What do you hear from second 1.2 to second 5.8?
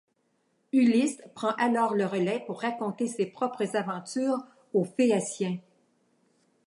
prend alors le relai pour raconter ses propres aventures aux Phéaciens.